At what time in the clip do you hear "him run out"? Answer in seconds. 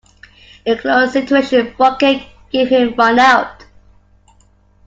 2.69-3.65